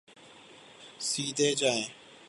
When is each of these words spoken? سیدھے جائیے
سیدھے 1.09 1.49
جائیے 1.55 1.85